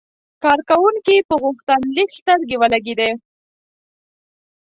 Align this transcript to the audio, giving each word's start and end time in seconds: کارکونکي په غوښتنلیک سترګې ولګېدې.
کارکونکي 0.43 1.15
په 1.27 1.35
غوښتنلیک 1.43 2.09
سترګې 2.19 2.55
ولګېدې. 2.61 3.11